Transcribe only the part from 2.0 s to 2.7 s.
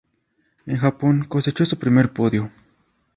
podio.